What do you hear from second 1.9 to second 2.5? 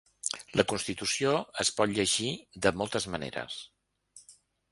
llegir